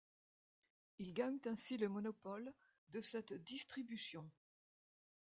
[0.97, 2.51] Ils gagnent ainsi le monopole
[2.89, 4.27] de cette distribution.